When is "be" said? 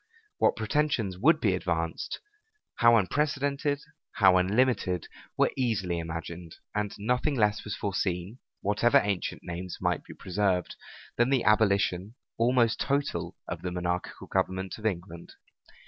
1.39-1.53, 10.03-10.15